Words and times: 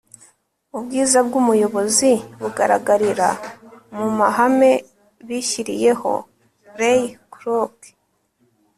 ubwiza 0.77 1.19
bw'umuyobozi 1.27 2.11
bugaragarira 2.41 3.29
mu 3.97 4.07
mahame 4.19 4.71
bishyiriyeho.- 5.27 6.11
ray 6.79 7.01
kroc 7.33 7.75